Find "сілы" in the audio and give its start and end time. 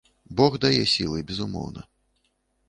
0.93-1.19